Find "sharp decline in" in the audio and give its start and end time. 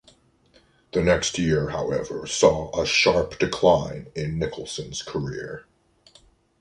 2.87-4.39